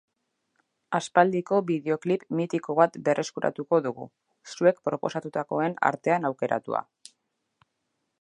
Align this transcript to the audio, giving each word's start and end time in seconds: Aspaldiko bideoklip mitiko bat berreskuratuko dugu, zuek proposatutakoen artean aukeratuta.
Aspaldiko 0.99 1.57
bideoklip 1.67 2.23
mitiko 2.39 2.75
bat 2.79 2.97
berreskuratuko 3.09 3.81
dugu, 3.89 4.07
zuek 4.55 4.81
proposatutakoen 4.89 5.77
artean 5.91 6.27
aukeratuta. 6.31 6.83